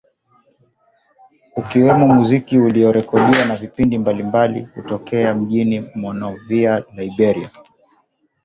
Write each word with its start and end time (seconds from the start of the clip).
kukiwemo 1.53 2.07
muziki 2.07 2.57
uliorekodiwa 2.59 3.45
na 3.45 3.55
vipindi 3.55 3.97
mbalimbali 3.97 4.65
kutokea 4.65 5.33
mjini 5.35 5.89
Monrovia, 5.95 6.83
Liberia 6.95 7.49